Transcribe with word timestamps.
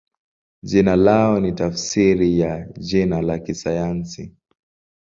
Jina 0.63 0.95
lao 0.95 1.39
ni 1.39 1.51
tafsiri 1.51 2.39
ya 2.39 2.65
jina 2.77 3.21
la 3.21 3.39
kisayansi. 3.39 4.35